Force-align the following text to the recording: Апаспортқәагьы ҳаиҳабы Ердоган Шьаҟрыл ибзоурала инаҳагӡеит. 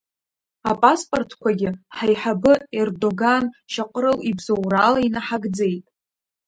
Апаспортқәагьы 0.71 1.69
ҳаиҳабы 1.95 2.53
Ердоган 2.79 3.43
Шьаҟрыл 3.71 4.17
ибзоурала 4.29 4.99
инаҳагӡеит. 5.01 5.85